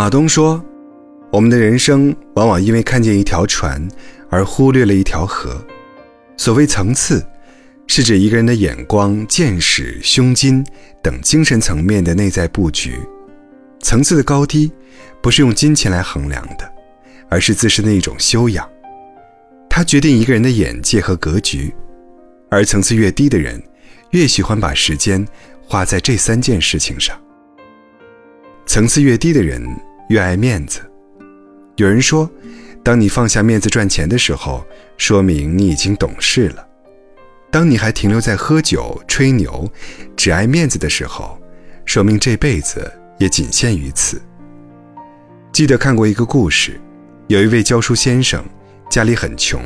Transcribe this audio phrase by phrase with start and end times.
[0.00, 0.64] 马东说
[1.30, 3.86] ：“我们的人生往往因为看见一条船，
[4.30, 5.62] 而忽略了一条河。
[6.38, 7.22] 所谓层次，
[7.86, 10.64] 是指一个人的眼光、见识、胸襟
[11.02, 12.94] 等精神层面的内在布局。
[13.80, 14.72] 层次的高低，
[15.20, 16.72] 不是用金钱来衡量的，
[17.28, 18.66] 而是自身的一种修养。
[19.68, 21.74] 它决定一个人的眼界和格局。
[22.48, 23.62] 而层次越低的人，
[24.12, 25.22] 越喜欢把时间
[25.62, 27.14] 花在这三件事情上。”
[28.64, 29.62] 层次越低的人
[30.10, 30.80] 越爱面子。
[31.76, 32.28] 有人说，
[32.82, 36.66] 当你放下面子赚钱的时候，说明你已经懂事了；
[37.48, 39.70] 当你还停留在喝酒、吹牛、
[40.16, 41.38] 只爱面子的时候，
[41.84, 44.20] 说明这辈子也仅限于此。
[45.52, 46.80] 记得看过一个故事，
[47.28, 48.44] 有一位教书先生，
[48.90, 49.62] 家里很穷，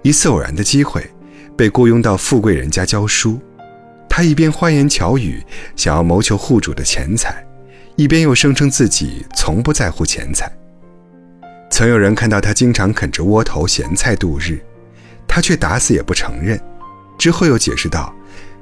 [0.00, 1.06] 一次偶然的机会，
[1.54, 3.38] 被雇佣到富贵人家教书。
[4.08, 5.44] 他一边花言巧语，
[5.76, 7.44] 想要谋求户主的钱财。
[7.96, 10.50] 一边又声称自己从不在乎钱财。
[11.70, 14.60] 曾有人看到他经常啃着窝头咸菜度日，
[15.26, 16.60] 他却打死也不承认。
[17.18, 18.14] 之后又解释道：“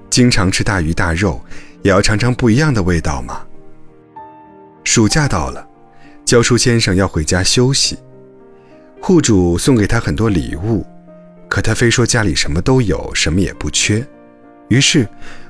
[0.08, 1.40] 经常吃大鱼大肉，
[1.82, 3.44] 也要尝尝不一样的味道嘛。”
[4.84, 5.66] 暑假到了，
[6.24, 7.98] 教书先生要回家休息，
[9.00, 10.86] 户主送给他很多礼物，
[11.48, 14.06] 可他非说家里什么都有，什么也不缺。
[14.68, 15.08] 于是，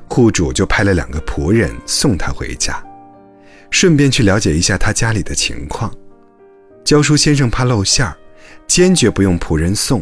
[0.08, 2.82] 户主就派了两个仆人送他回家。
[3.74, 5.92] 顺便去了解一下他家里的情况。
[6.84, 8.16] 教书先生怕露馅儿，
[8.68, 10.00] 坚决不用仆人送。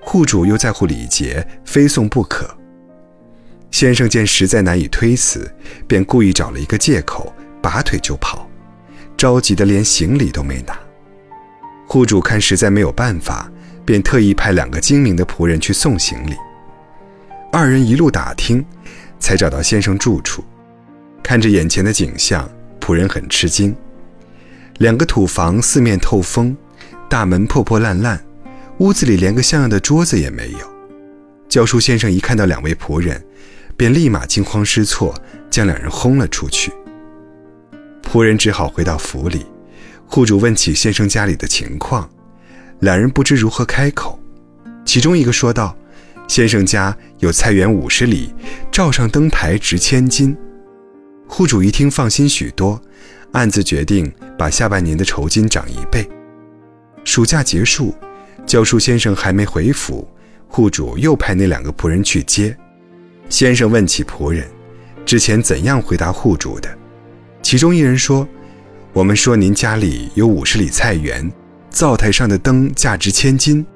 [0.00, 2.48] 户主又在乎礼节，非送不可。
[3.70, 5.54] 先生见实在难以推辞，
[5.86, 8.48] 便故意找了一个借口，拔腿就跑，
[9.18, 10.74] 着急的连行李都没拿。
[11.86, 13.52] 户主看实在没有办法，
[13.84, 16.34] 便特意派两个精明的仆人去送行李。
[17.52, 18.64] 二人一路打听，
[19.18, 20.42] 才找到先生住处。
[21.22, 22.50] 看着眼前的景象。
[22.84, 23.74] 仆人很吃惊，
[24.76, 26.54] 两个土房四面透风，
[27.08, 28.22] 大门破破烂烂，
[28.76, 30.58] 屋子里连个像样的桌子也没有。
[31.48, 33.24] 教书先生一看到两位仆人，
[33.74, 35.14] 便立马惊慌失措，
[35.48, 36.70] 将两人轰了出去。
[38.02, 39.46] 仆人只好回到府里，
[40.06, 42.06] 户主问起先生家里的情况，
[42.80, 44.20] 两人不知如何开口。
[44.84, 45.74] 其中一个说道
[46.28, 48.34] ：“先生家有菜园五十里，
[48.70, 50.36] 照上灯台值千金。”
[51.26, 52.80] 户主一听，放心许多，
[53.32, 56.08] 暗自决定把下半年的酬金涨一倍。
[57.04, 57.94] 暑假结束，
[58.46, 60.06] 教书先生还没回府，
[60.48, 62.56] 户主又派那两个仆人去接。
[63.28, 64.46] 先生问起仆人，
[65.04, 66.68] 之前怎样回答户主的？
[67.42, 68.26] 其中一人说
[68.92, 71.30] ：“我们说您家里有五十里菜园，
[71.70, 73.66] 灶台上的灯价值千金，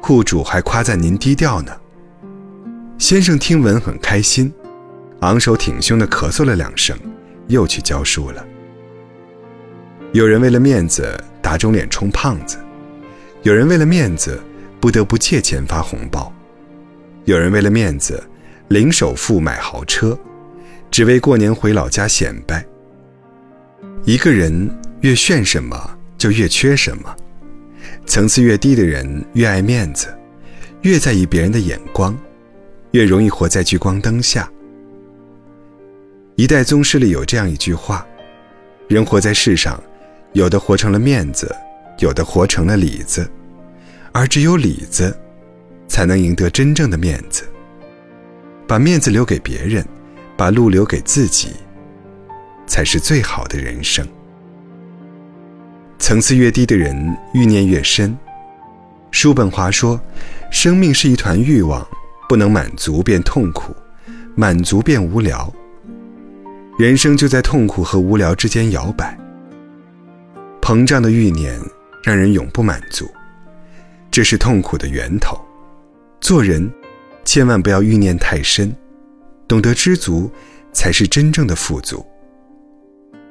[0.00, 1.72] 户主还夸赞您低调呢。”
[2.98, 4.52] 先生听闻很开心。
[5.24, 6.94] 昂首挺胸地咳嗽了两声，
[7.48, 8.44] 又去教书了。
[10.12, 12.58] 有人为了面子打肿脸充胖子，
[13.42, 14.38] 有人为了面子
[14.78, 16.30] 不得不借钱发红包，
[17.24, 18.22] 有人为了面子
[18.68, 20.18] 零首付买豪车，
[20.90, 22.62] 只为过年回老家显摆。
[24.04, 24.70] 一个人
[25.00, 27.16] 越炫什么，就越缺什么。
[28.04, 30.14] 层次越低的人越爱面子，
[30.82, 32.14] 越在意别人的眼光，
[32.90, 34.50] 越容易活在聚光灯下。
[36.36, 38.04] 一代宗师里有这样一句话：
[38.88, 39.80] 人活在世上，
[40.32, 41.54] 有的活成了面子，
[42.00, 43.30] 有的活成了里子，
[44.10, 45.16] 而只有里子，
[45.86, 47.44] 才能赢得真正的面子。
[48.66, 49.86] 把面子留给别人，
[50.36, 51.50] 把路留给自己，
[52.66, 54.04] 才是最好的人生。
[56.00, 58.16] 层次越低的人，欲念越深。
[59.12, 60.00] 叔本华说
[60.50, 61.86] ：“生命是一团欲望，
[62.28, 63.72] 不能满足便痛苦，
[64.34, 65.48] 满足便无聊。”
[66.76, 69.16] 人生就在痛苦和无聊之间摇摆。
[70.60, 71.56] 膨胀的欲念
[72.02, 73.08] 让人永不满足，
[74.10, 75.38] 这是痛苦的源头。
[76.20, 76.68] 做人
[77.24, 78.74] 千万不要欲念太深，
[79.46, 80.28] 懂得知足
[80.72, 82.04] 才是真正的富足。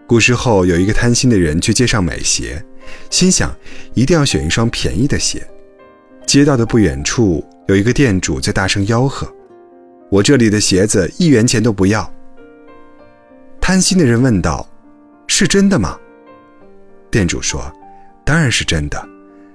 [0.07, 2.63] 古时候有一个贪心的人去街上买鞋，
[3.09, 3.53] 心想
[3.93, 5.45] 一定要选一双便宜的鞋。
[6.25, 9.27] 街道的不远处有一个店主在大声吆喝
[10.09, 12.09] ：“我这里的鞋子一元钱都不要。”
[13.65, 14.67] 贪心的人问道
[15.25, 15.97] ：“是真的吗？”
[17.09, 17.71] 店主说
[18.25, 19.07] ：“当然是真的，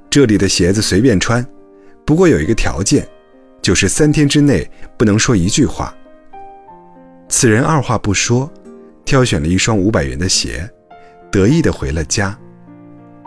[0.08, 1.46] 这里的鞋子随便穿，
[2.06, 3.06] 不过有一个条件，
[3.60, 4.66] 就是三天之内
[4.96, 5.94] 不能说一句话。”
[7.28, 8.50] 此人二话不说，
[9.04, 10.66] 挑选了一双五百元的鞋，
[11.30, 12.34] 得意地回了家。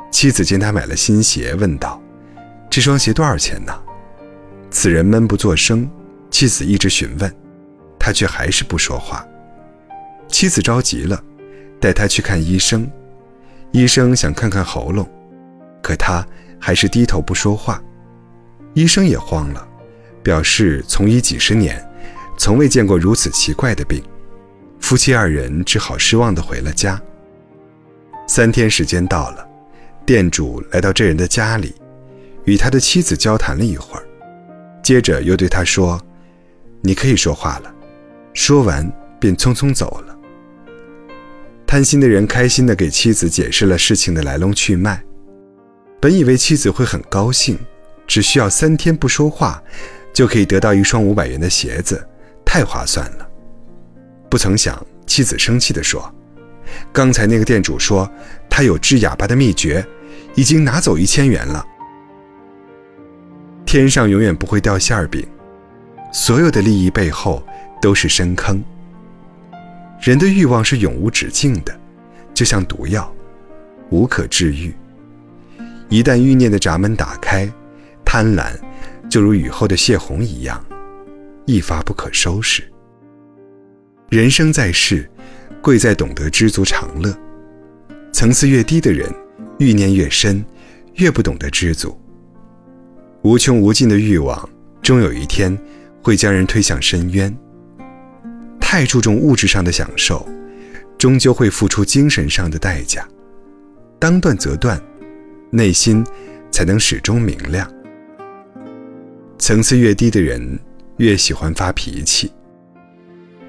[0.10, 2.01] 妻子见他买了新鞋，问道
[2.72, 3.72] ：“这双鞋多少钱呢？”
[4.72, 5.88] 此人闷不作声，
[6.31, 7.31] 妻子一直询问，
[8.00, 9.24] 他却还是不说话。
[10.31, 11.22] 妻子着急了，
[11.80, 12.89] 带他去看医生。
[13.72, 15.07] 医生想看看喉咙，
[15.83, 16.25] 可他
[16.60, 17.81] 还是低头不说话。
[18.74, 19.68] 医生也慌了，
[20.24, 21.86] 表示从医几十年，
[22.38, 24.01] 从未见过如此奇怪的病。
[24.80, 27.00] 夫妻二人只好失望地回了家。
[28.27, 29.48] 三天时间到了，
[30.06, 31.75] 店主来到这人的家里，
[32.45, 34.04] 与他的妻子交谈了一会儿，
[34.81, 36.01] 接着又对他说
[36.81, 37.74] ：“你可以说话了。”
[38.34, 38.89] 说完
[39.19, 40.11] 便匆匆走了。
[41.72, 45.02] 贪心的人开心地给妻子解释了事情的来龙去脉，
[46.02, 47.58] 本以为妻子会很高兴，
[48.06, 49.64] 只需要三天不说话，
[50.12, 52.06] 就可以得到一双五百元的鞋子，
[52.44, 53.26] 太划算了。
[54.30, 56.14] 不曾想，妻子生气地说
[56.92, 58.06] ：“刚才那个店主说
[58.50, 59.82] 他有治哑巴的秘诀，
[60.36, 61.66] 已经拿走一千元了。”
[63.66, 65.26] 天上永远不会掉馅儿饼，
[66.12, 67.42] 所有的利益背后
[67.82, 68.62] 都是深坑。
[70.01, 71.80] 人的欲望是永无止境的，
[72.33, 73.13] 就像毒药，
[73.92, 74.74] 无可治愈。
[75.89, 77.48] 一旦欲念的闸门打开，
[78.03, 78.51] 贪婪
[79.07, 80.65] 就如雨后的泄洪一样，
[81.45, 82.63] 一发不可收拾。
[84.09, 85.07] 人生在世，
[85.62, 87.15] 贵在懂得知足常乐。
[88.12, 89.07] 层次越低的人，
[89.59, 90.44] 欲念越深，
[90.95, 91.95] 越不懂得知足。
[93.21, 94.50] 无穷无尽的欲望，
[94.81, 95.56] 终有一天
[96.01, 97.31] 会将人推向深渊。
[98.62, 100.25] 太注重物质上的享受，
[100.98, 103.06] 终究会付出精神上的代价。
[104.00, 104.81] 当断则断，
[105.50, 106.02] 内心
[106.52, 107.69] 才能始终明亮。
[109.38, 110.58] 层次越低的人，
[110.98, 112.31] 越喜欢发脾气。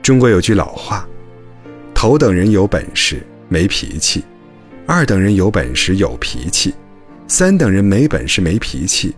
[0.03, 1.09] 中国有句老话
[1.95, 4.25] ：“头等人有本事没脾气，
[4.87, 6.75] 二等人有本事有脾气，
[7.29, 9.15] 三等人没本事没脾气，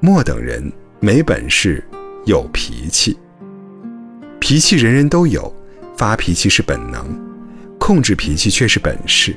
[0.00, 1.84] 末等人没本事
[2.24, 3.18] 有脾气。”
[4.42, 5.54] 脾气人人都有，
[5.96, 7.06] 发脾气是本能，
[7.78, 9.36] 控制脾气却是本事。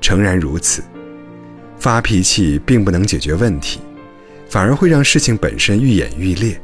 [0.00, 0.82] 诚然如此，
[1.78, 3.78] 发脾气并不能解决问题，
[4.48, 6.60] 反而会让事情本身愈演愈烈。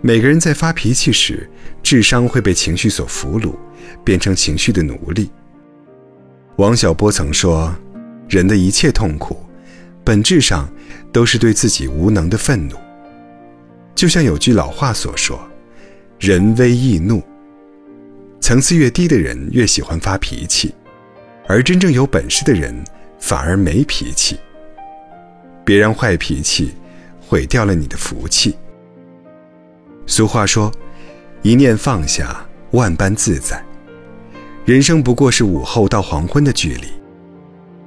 [0.00, 1.48] 每个人在发脾气时，
[1.84, 3.54] 智商会被情绪所俘虏，
[4.02, 5.30] 变成情绪的奴隶。
[6.56, 7.72] 王小波曾说
[8.28, 9.38] ：“人的一切痛苦，
[10.02, 10.68] 本质上
[11.12, 12.74] 都是对自己无能的愤怒。”
[13.94, 15.40] 就像有句老话所说。
[16.20, 17.22] 人微易怒，
[18.42, 20.74] 层次越低的人越喜欢发脾气，
[21.48, 22.78] 而真正有本事的人
[23.18, 24.38] 反而没脾气。
[25.64, 26.74] 别让坏脾气
[27.26, 28.54] 毁掉了你的福气。
[30.04, 30.70] 俗话说
[31.40, 33.64] ：“一念放下，万般自在。”
[34.66, 36.88] 人生不过是午后到黄昏的距离，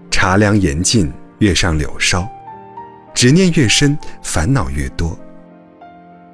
[0.10, 2.28] 茶凉言尽，月上柳梢，
[3.14, 5.16] 执念越深，烦恼越多。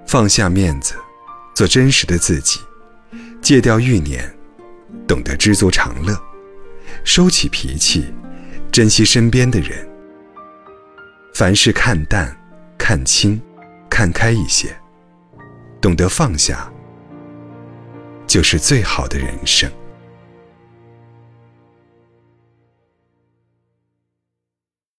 [0.08, 0.94] 放下面子。
[1.60, 2.62] 做真实的自己，
[3.42, 4.24] 戒掉欲念，
[5.06, 6.18] 懂得知足常乐，
[7.04, 8.06] 收起脾气，
[8.72, 9.86] 珍惜身边的人。
[11.34, 12.34] 凡事看淡、
[12.78, 13.42] 看清、
[13.90, 14.74] 看开一些，
[15.82, 16.72] 懂得放下，
[18.26, 19.70] 就是最好的人生。